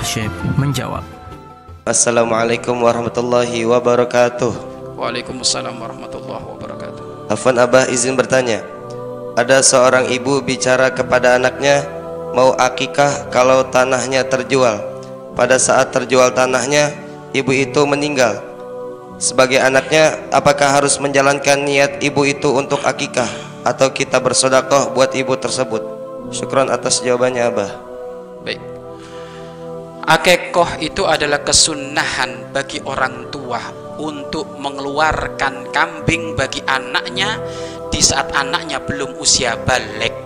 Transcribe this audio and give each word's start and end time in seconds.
Syekh 0.00 0.32
menjawab. 0.56 1.04
Assalamualaikum 1.84 2.72
warahmatullahi 2.72 3.68
wabarakatuh. 3.68 4.52
Waalaikumsalam 4.96 5.76
warahmatullahi 5.76 6.40
wabarakatuh. 6.40 7.28
Afwan 7.28 7.60
Abah 7.60 7.84
izin 7.84 8.16
bertanya. 8.16 8.64
Ada 9.36 9.60
seorang 9.60 10.08
ibu 10.08 10.40
bicara 10.40 10.88
kepada 10.88 11.36
anaknya 11.36 11.84
mau 12.32 12.56
akikah 12.56 13.28
kalau 13.28 13.68
tanahnya 13.68 14.24
terjual. 14.24 14.80
Pada 15.36 15.60
saat 15.60 15.92
terjual 15.92 16.32
tanahnya, 16.32 16.96
ibu 17.36 17.52
itu 17.52 17.84
meninggal. 17.84 18.40
Sebagai 19.20 19.60
anaknya, 19.60 20.16
apakah 20.32 20.80
harus 20.80 20.96
menjalankan 20.96 21.60
niat 21.60 22.00
ibu 22.00 22.24
itu 22.24 22.56
untuk 22.56 22.80
akikah 22.88 23.28
atau 23.68 23.92
kita 23.92 24.16
bersodakoh 24.16 24.96
buat 24.96 25.12
ibu 25.12 25.36
tersebut? 25.36 25.84
Syukron 26.32 26.72
atas 26.72 27.04
jawabannya 27.04 27.42
Abah. 27.52 27.70
Baik. 28.48 28.79
Akekoh 30.10 30.82
itu 30.82 31.06
adalah 31.06 31.38
kesunahan 31.46 32.50
bagi 32.50 32.82
orang 32.82 33.30
tua 33.30 33.62
untuk 34.02 34.58
mengeluarkan 34.58 35.70
kambing 35.70 36.34
bagi 36.34 36.58
anaknya 36.66 37.38
di 37.94 38.02
saat 38.02 38.34
anaknya 38.34 38.82
belum 38.82 39.14
usia 39.22 39.54
balik. 39.54 40.18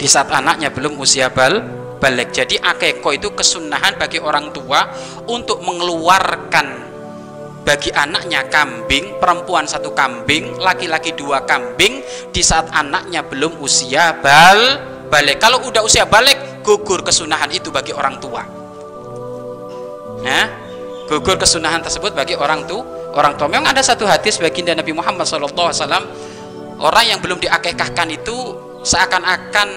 Di 0.00 0.08
saat 0.08 0.32
anaknya 0.32 0.72
belum 0.72 0.96
usia 0.96 1.28
bal 1.28 1.60
balik. 2.00 2.32
Jadi 2.32 2.56
akekoh 2.56 3.12
itu 3.12 3.36
kesunahan 3.36 4.00
bagi 4.00 4.16
orang 4.16 4.48
tua 4.48 4.80
untuk 5.28 5.60
mengeluarkan 5.60 6.88
bagi 7.68 7.92
anaknya 7.92 8.48
kambing, 8.48 9.20
perempuan 9.20 9.68
satu 9.68 9.92
kambing, 9.92 10.56
laki-laki 10.56 11.12
dua 11.12 11.44
kambing 11.44 12.00
di 12.32 12.40
saat 12.40 12.72
anaknya 12.72 13.28
belum 13.28 13.60
usia 13.60 14.16
bal 14.24 14.88
balik. 15.12 15.36
Kalau 15.36 15.60
udah 15.68 15.84
usia 15.84 16.08
balik, 16.08 16.49
gugur 16.60 17.00
kesunahan 17.04 17.48
itu 17.52 17.68
bagi 17.72 17.92
orang 17.92 18.20
tua. 18.20 18.42
Ya, 20.20 20.52
gugur 21.08 21.40
kesunahan 21.40 21.80
tersebut 21.80 22.12
bagi 22.12 22.36
orang 22.36 22.68
tua. 22.68 22.84
Orang 23.10 23.34
tua 23.34 23.50
memang 23.50 23.74
ada 23.74 23.82
satu 23.82 24.06
hadis 24.06 24.38
baginda 24.38 24.70
Nabi 24.70 24.94
Muhammad 24.94 25.26
SAW 25.26 25.74
orang 26.78 27.04
yang 27.10 27.18
belum 27.18 27.42
diakekahkan 27.42 28.06
itu 28.14 28.54
seakan-akan 28.86 29.68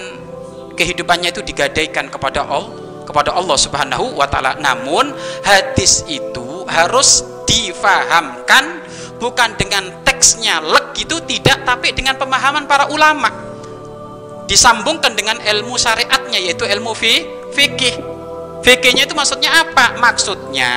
kehidupannya 0.78 1.34
itu 1.34 1.42
digadaikan 1.42 2.06
kepada 2.06 2.46
Allah 2.46 2.70
kepada 3.04 3.34
Allah 3.34 3.58
Subhanahu 3.58 4.16
wa 4.16 4.26
taala. 4.30 4.54
Namun 4.62 5.12
hadis 5.42 6.06
itu 6.06 6.62
harus 6.70 7.26
difahamkan 7.44 8.80
bukan 9.20 9.52
dengan 9.58 9.90
teksnya 10.06 10.62
lek 10.62 10.96
itu 10.96 11.20
tidak 11.28 11.66
tapi 11.66 11.92
dengan 11.92 12.16
pemahaman 12.16 12.64
para 12.64 12.88
ulama 12.88 13.53
disambungkan 14.44 15.16
dengan 15.16 15.40
ilmu 15.40 15.76
syariatnya 15.80 16.38
yaitu 16.40 16.68
ilmu 16.68 16.92
fi, 16.92 17.24
fikih 17.52 17.94
fikihnya 18.64 19.04
itu 19.04 19.12
maksudnya 19.12 19.64
apa? 19.64 19.96
maksudnya 20.00 20.72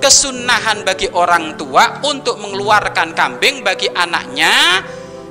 kesunahan 0.00 0.84
bagi 0.84 1.08
orang 1.12 1.56
tua 1.60 2.00
untuk 2.04 2.40
mengeluarkan 2.40 3.12
kambing 3.12 3.60
bagi 3.60 3.92
anaknya 3.92 4.84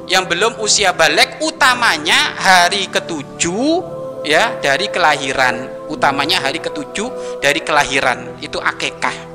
yang 0.05 0.29
belum 0.29 0.59
usia 0.61 0.93
balik 0.93 1.41
utamanya 1.41 2.37
hari 2.37 2.85
ketujuh 2.91 3.81
ya 4.27 4.57
dari 4.59 4.87
kelahiran 4.91 5.87
utamanya 5.89 6.43
hari 6.43 6.61
ketujuh 6.61 7.39
dari 7.39 7.59
kelahiran 7.63 8.37
itu 8.39 8.57
akekah 8.59 9.33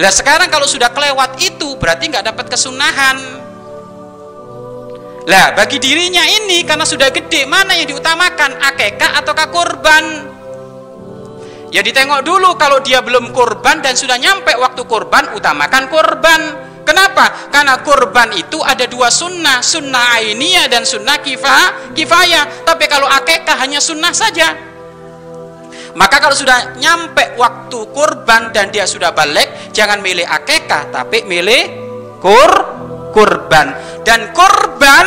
Lah 0.00 0.08
sekarang 0.08 0.48
kalau 0.48 0.64
sudah 0.64 0.88
kelewat 0.96 1.36
itu 1.44 1.76
berarti 1.76 2.08
nggak 2.08 2.32
dapat 2.32 2.48
kesunahan. 2.48 3.20
Lah 5.28 5.52
bagi 5.52 5.76
dirinya 5.76 6.24
ini 6.24 6.64
karena 6.64 6.88
sudah 6.88 7.12
gede 7.12 7.44
mana 7.44 7.76
yang 7.76 7.90
diutamakan 7.92 8.56
akekah 8.56 9.20
atau 9.20 9.34
kurban? 9.52 10.04
Ya 11.70 11.84
ditengok 11.86 12.26
dulu 12.26 12.56
kalau 12.58 12.82
dia 12.82 12.98
belum 12.98 13.30
kurban 13.30 13.78
dan 13.84 13.94
sudah 13.94 14.16
nyampe 14.16 14.56
waktu 14.58 14.82
kurban 14.88 15.36
utamakan 15.36 15.86
kurban. 15.86 16.40
Kenapa? 16.82 17.52
Karena 17.54 17.78
kurban 17.86 18.34
itu 18.34 18.58
ada 18.66 18.88
dua 18.90 19.06
sunnah, 19.12 19.62
sunnah 19.62 20.18
ainiyah 20.18 20.66
dan 20.66 20.82
sunnah 20.82 21.22
kifah, 21.22 21.94
kifayah. 21.94 22.66
Tapi 22.66 22.90
kalau 22.90 23.06
akekah 23.06 23.54
hanya 23.62 23.78
sunnah 23.78 24.10
saja. 24.10 24.50
Maka 25.94 26.18
kalau 26.18 26.34
sudah 26.34 26.74
nyampe 26.78 27.38
waktu 27.38 27.78
kurban 27.94 28.50
dan 28.50 28.74
dia 28.74 28.86
sudah 28.86 29.14
balik, 29.14 29.70
jangan 29.70 30.02
milih 30.02 30.26
akekah, 30.26 30.90
tapi 30.90 31.22
milih 31.22 31.62
kur 32.18 32.52
kurban. 33.10 33.89
Dan 34.10 34.34
kurban 34.34 35.06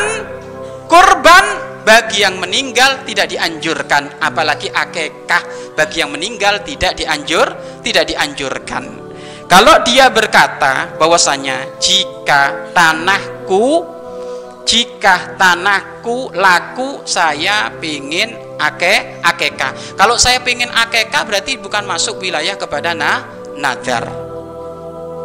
kurban 0.87 1.45
bagi 1.83 2.23
yang 2.23 2.39
meninggal 2.39 3.03
tidak 3.03 3.35
dianjurkan, 3.35 4.23
apalagi 4.23 4.71
akekah 4.71 5.75
bagi 5.75 5.99
yang 5.99 6.15
meninggal 6.15 6.63
tidak 6.63 6.95
dianjur, 6.95 7.51
tidak 7.83 8.07
dianjurkan. 8.07 9.03
Kalau 9.51 9.83
dia 9.83 10.07
berkata 10.07 10.95
bahwasanya 10.95 11.83
jika 11.83 12.71
tanahku 12.71 13.83
jika 14.63 15.35
tanahku 15.35 16.31
laku 16.31 17.03
saya 17.03 17.75
pingin 17.83 18.31
ake 18.55 19.19
akeka 19.19 19.99
kalau 19.99 20.15
saya 20.15 20.39
pingin 20.39 20.71
akeka 20.71 21.27
berarti 21.27 21.59
bukan 21.59 21.83
masuk 21.83 22.23
wilayah 22.23 22.55
kepada 22.55 22.95
na 22.95 23.27
nadar 23.59 24.32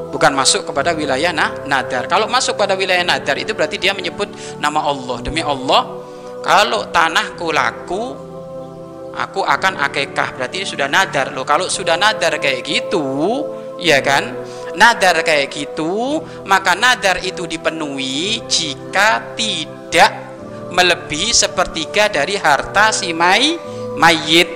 bukan 0.08 0.32
masuk 0.32 0.68
kepada 0.68 0.96
wilayah 0.96 1.32
nah 1.32 1.52
nadar. 1.68 2.08
Kalau 2.08 2.26
masuk 2.26 2.56
pada 2.56 2.74
wilayah 2.74 3.04
nadar 3.04 3.36
itu 3.36 3.52
berarti 3.52 3.76
dia 3.76 3.92
menyebut 3.92 4.28
nama 4.60 4.84
Allah. 4.84 5.18
Demi 5.20 5.44
Allah 5.44 5.82
kalau 6.42 6.88
tanahku 6.88 7.52
laku 7.52 8.02
aku 9.12 9.40
akan 9.42 9.74
akekah 9.84 10.38
berarti 10.38 10.64
sudah 10.64 10.88
nadar 10.88 11.32
loh. 11.36 11.44
Kalau 11.44 11.68
sudah 11.68 12.00
nadar 12.00 12.40
kayak 12.40 12.64
gitu 12.64 13.04
ya 13.80 14.00
kan? 14.00 14.32
Nadar 14.78 15.20
kayak 15.26 15.50
gitu 15.50 16.22
maka 16.46 16.72
nadar 16.78 17.18
itu 17.20 17.44
dipenuhi 17.44 18.46
jika 18.46 19.34
tidak 19.34 20.28
melebihi 20.70 21.32
sepertiga 21.32 22.12
dari 22.12 22.36
harta 22.36 22.92
si 22.92 23.10
may, 23.16 23.56
mayit. 23.96 24.46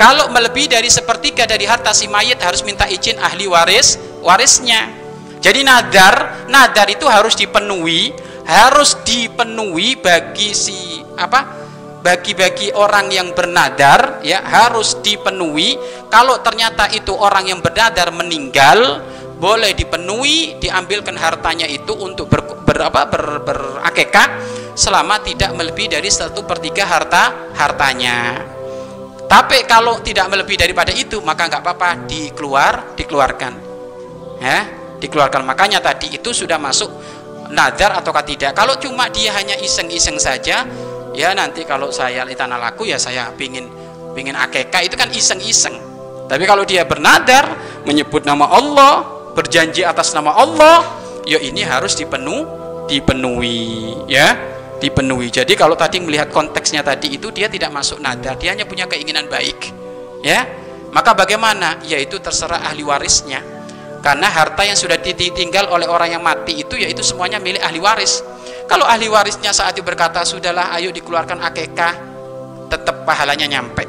Kalau 0.00 0.32
melebihi 0.32 0.80
dari 0.80 0.88
sepertiga 0.88 1.44
dari 1.44 1.68
harta 1.68 1.92
si 1.92 2.08
mayit 2.08 2.40
harus 2.40 2.64
minta 2.64 2.88
izin 2.88 3.20
ahli 3.20 3.44
waris 3.44 4.00
warisnya. 4.20 4.88
Jadi 5.40 5.64
nadar 5.64 6.46
nadar 6.52 6.86
itu 6.92 7.08
harus 7.08 7.32
dipenuhi 7.32 8.30
harus 8.50 8.98
dipenuhi 9.06 9.94
bagi 10.02 10.50
si 10.50 10.98
apa 11.14 11.62
bagi-bagi 12.02 12.74
orang 12.74 13.12
yang 13.14 13.30
bernadar 13.36 14.24
ya 14.26 14.42
harus 14.42 14.98
dipenuhi. 15.04 15.78
Kalau 16.10 16.42
ternyata 16.42 16.90
itu 16.90 17.14
orang 17.14 17.46
yang 17.46 17.60
bernadar 17.62 18.10
meninggal 18.10 19.04
boleh 19.38 19.70
dipenuhi 19.76 20.58
diambilkan 20.58 21.16
hartanya 21.16 21.64
itu 21.64 21.96
untuk 21.96 22.28
ber, 22.28 22.44
ber, 22.64 22.78
apa, 22.92 23.08
ber, 23.08 23.24
berakekah 23.40 24.28
selama 24.76 25.20
tidak 25.22 25.52
melebihi 25.56 25.96
dari 25.96 26.10
satu 26.10 26.44
per 26.44 26.58
tiga 26.58 26.88
harta 26.88 27.52
hartanya. 27.54 28.42
Tapi 29.30 29.62
kalau 29.70 30.02
tidak 30.02 30.26
melebihi 30.26 30.58
daripada 30.58 30.90
itu 30.90 31.22
maka 31.22 31.46
nggak 31.46 31.62
apa-apa 31.62 32.10
dikeluar 32.10 32.98
dikeluarkan 32.98 33.69
ya 34.40 34.64
dikeluarkan. 34.98 35.44
Makanya 35.44 35.78
tadi 35.84 36.16
itu 36.16 36.32
sudah 36.32 36.56
masuk 36.56 36.88
nadar 37.52 38.00
ataukah 38.00 38.24
tidak? 38.24 38.56
Kalau 38.56 38.74
cuma 38.80 39.06
dia 39.12 39.36
hanya 39.36 39.54
iseng-iseng 39.60 40.16
saja 40.16 40.64
ya 41.12 41.28
nanti 41.36 41.62
kalau 41.68 41.92
saya 41.92 42.24
tanah 42.24 42.56
laku 42.56 42.88
ya 42.88 42.96
saya 42.96 43.28
pingin 43.36 43.68
pingin 44.16 44.34
akekah 44.34 44.82
itu 44.82 44.96
kan 44.96 45.12
iseng-iseng. 45.12 45.76
Tapi 46.26 46.46
kalau 46.46 46.62
dia 46.62 46.86
bernadar 46.86 47.58
menyebut 47.84 48.22
nama 48.24 48.48
Allah 48.48 49.02
berjanji 49.36 49.82
atas 49.82 50.16
nama 50.16 50.34
Allah 50.34 50.82
ya 51.26 51.38
ini 51.38 51.62
harus 51.62 51.94
dipenuh 51.94 52.46
dipenuhi 52.86 53.94
ya 54.10 54.34
dipenuhi 54.82 55.30
jadi 55.30 55.52
kalau 55.54 55.78
tadi 55.78 56.02
melihat 56.02 56.30
konteksnya 56.34 56.82
tadi 56.82 57.14
itu 57.14 57.30
dia 57.30 57.46
tidak 57.46 57.70
masuk 57.70 58.02
nadar 58.02 58.34
dia 58.34 58.54
hanya 58.54 58.66
punya 58.66 58.86
keinginan 58.88 59.26
baik 59.28 59.74
ya. 60.24 60.46
Maka 60.90 61.14
bagaimana? 61.14 61.78
Yaitu 61.86 62.18
terserah 62.18 62.66
ahli 62.66 62.82
warisnya 62.82 63.59
karena 64.00 64.32
harta 64.32 64.64
yang 64.64 64.76
sudah 64.76 64.96
ditinggal 64.96 65.68
oleh 65.68 65.84
orang 65.84 66.16
yang 66.16 66.22
mati 66.24 66.60
itu 66.60 66.76
yaitu 66.80 67.04
semuanya 67.04 67.36
milik 67.36 67.60
ahli 67.60 67.80
waris 67.80 68.24
kalau 68.70 68.86
ahli 68.86 69.10
warisnya 69.10 69.50
saat 69.50 69.74
itu 69.74 69.82
berkata, 69.82 70.22
sudahlah 70.22 70.70
ayo 70.78 70.94
dikeluarkan 70.94 71.42
akekah, 71.42 71.94
tetap 72.70 73.02
pahalanya 73.02 73.50
nyampe 73.50 73.82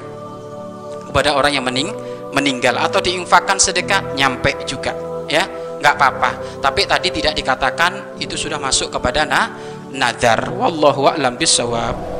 kepada 1.05 1.37
orang 1.37 1.53
yang 1.53 1.61
mening 1.61 1.93
meninggal 2.33 2.73
atau 2.81 2.97
diinfakkan 2.97 3.61
sedekah 3.61 4.17
nyampe 4.17 4.65
juga, 4.65 4.97
ya 5.29 5.45
nggak 5.77 5.93
apa-apa. 5.93 6.29
Tapi 6.65 6.89
tadi 6.89 7.13
tidak 7.13 7.37
dikatakan 7.37 8.17
itu 8.17 8.33
sudah 8.33 8.57
masuk 8.57 8.89
kepada 8.89 9.21
nah, 9.21 9.53
nadar. 9.93 10.49
Wallahu 10.49 11.13
a'lam 11.13 11.37
bishawab. 11.37 12.10